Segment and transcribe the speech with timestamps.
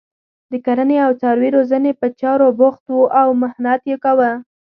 [0.51, 4.31] د کرنې او څاروي روزنې په چارو بوخت وو او محنت یې کاوه.